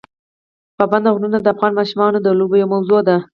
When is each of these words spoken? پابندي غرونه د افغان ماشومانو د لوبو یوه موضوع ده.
پابندي 0.77 1.09
غرونه 1.15 1.37
د 1.41 1.47
افغان 1.53 1.71
ماشومانو 1.79 2.17
د 2.21 2.27
لوبو 2.39 2.55
یوه 2.61 2.71
موضوع 2.73 2.99
ده. 3.07 3.17